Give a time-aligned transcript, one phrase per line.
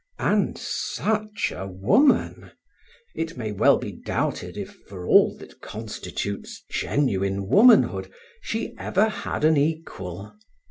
[0.17, 2.49] And such a woman!
[3.13, 8.11] It may well be doubted if, for all that constitutes genuine womanhood,
[8.41, 10.33] she ever had an equal.